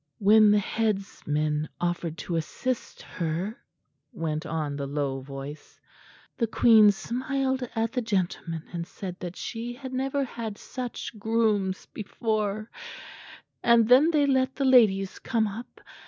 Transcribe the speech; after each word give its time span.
"When 0.17 0.49
the 0.49 0.57
headsmen 0.57 1.69
offered 1.79 2.17
to 2.25 2.35
assist 2.35 3.03
her," 3.03 3.55
went 4.11 4.47
on 4.47 4.75
the 4.75 4.87
low 4.87 5.19
voice, 5.19 5.79
"the 6.37 6.47
queen 6.47 6.89
smiled 6.89 7.61
at 7.75 7.91
the 7.91 8.01
gentlemen 8.01 8.63
and 8.73 8.87
said 8.87 9.19
that 9.19 9.35
she 9.35 9.73
had 9.73 9.93
never 9.93 10.23
had 10.23 10.57
such 10.57 11.19
grooms 11.19 11.85
before; 11.85 12.71
and 13.61 13.87
then 13.87 14.09
they 14.09 14.25
let 14.25 14.55
the 14.55 14.65
ladies 14.65 15.19
come 15.19 15.45
up. 15.45 15.79